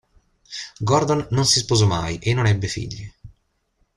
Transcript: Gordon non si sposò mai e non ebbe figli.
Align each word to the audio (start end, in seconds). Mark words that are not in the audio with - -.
Gordon 0.79 1.27
non 1.29 1.45
si 1.45 1.59
sposò 1.59 1.85
mai 1.85 2.17
e 2.17 2.33
non 2.33 2.47
ebbe 2.47 2.65
figli. 2.67 3.07